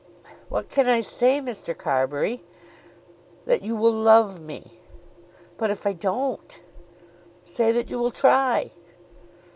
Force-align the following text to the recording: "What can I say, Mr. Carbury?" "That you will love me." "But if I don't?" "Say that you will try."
"What 0.49 0.67
can 0.67 0.87
I 0.87 1.01
say, 1.01 1.39
Mr. 1.41 1.77
Carbury?" 1.77 2.41
"That 3.45 3.61
you 3.61 3.75
will 3.75 3.93
love 3.93 4.39
me." 4.41 4.79
"But 5.59 5.69
if 5.69 5.85
I 5.85 5.93
don't?" 5.93 6.59
"Say 7.45 7.71
that 7.71 7.91
you 7.91 7.99
will 7.99 8.09
try." 8.09 8.71